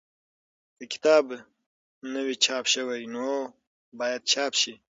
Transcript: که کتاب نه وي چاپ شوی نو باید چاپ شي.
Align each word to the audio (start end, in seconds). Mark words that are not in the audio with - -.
که 0.77 0.85
کتاب 0.93 1.25
نه 2.11 2.21
وي 2.25 2.35
چاپ 2.45 2.65
شوی 2.73 3.01
نو 3.13 3.27
باید 3.99 4.21
چاپ 4.33 4.53
شي. 4.61 4.73